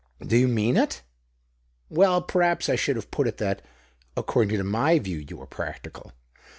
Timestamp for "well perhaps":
1.89-2.69